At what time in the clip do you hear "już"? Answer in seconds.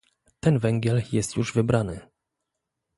1.35-1.53